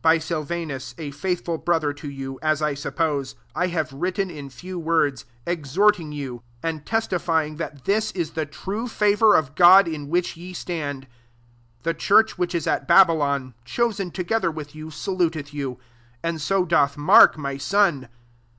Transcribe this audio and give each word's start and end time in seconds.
By 0.00 0.16
Silvanus, 0.18 0.94
a 0.96 1.10
faithful 1.10 1.58
brother 1.58 1.92
to 1.92 2.08
you, 2.08 2.38
as 2.40 2.62
I 2.62 2.72
suppose, 2.72 3.34
I 3.54 3.66
have 3.66 3.92
written 3.92 4.30
in 4.30 4.48
few 4.48 4.78
words; 4.78 5.26
ex 5.46 5.76
horting 5.76 6.14
you^ 6.18 6.40
and 6.62 6.86
testifying 6.86 7.56
that 7.56 7.84
378 7.84 7.84
2 7.84 7.86
PETER 7.92 7.92
I. 7.92 7.94
this 7.94 8.12
is 8.12 8.30
the 8.30 8.46
true 8.46 8.88
favour 8.88 9.36
of 9.36 9.54
God 9.54 9.86
in 9.86 10.08
which 10.08 10.34
ye 10.34 10.54
stand. 10.54 11.02
13 11.82 11.82
The 11.82 11.92
church 11.94 12.38
which 12.38 12.54
is 12.54 12.66
at 12.66 12.88
Babylon, 12.88 13.52
cho 13.66 13.90
sen 13.90 14.10
together 14.12 14.50
with 14.50 14.72
youy 14.72 14.90
saluteth 14.90 15.52
you: 15.52 15.78
and 16.22 16.42
ao 16.50 16.64
doth 16.64 16.96
Mark, 16.96 17.36
my 17.36 17.58
son. 17.58 18.08